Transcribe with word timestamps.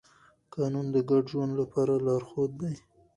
قانون 0.53 0.85
د 0.95 0.97
ګډ 1.09 1.23
ژوند 1.31 1.53
لپاره 1.61 1.93
لارښود 2.05 2.51
دی. 2.61 2.75